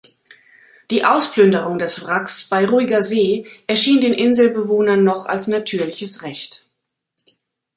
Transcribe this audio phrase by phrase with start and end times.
[0.89, 6.65] Die Ausplünderung des Wracks bei ruhiger See erschien den Inselbewohnern noch als natürliches Recht.